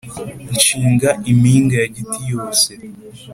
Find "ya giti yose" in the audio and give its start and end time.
1.81-2.69